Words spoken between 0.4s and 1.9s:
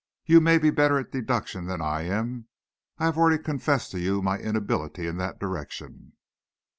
may be better at deductions than